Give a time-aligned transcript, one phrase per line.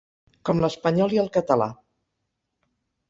[0.49, 1.71] Com l'espanyol i el català.